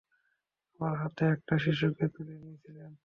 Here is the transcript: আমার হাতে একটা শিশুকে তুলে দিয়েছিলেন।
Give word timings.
আমার 0.71 0.93
হাতে 0.97 1.23
একটা 1.25 1.55
শিশুকে 1.57 2.05
তুলে 2.07 2.35
দিয়েছিলেন। 2.37 2.91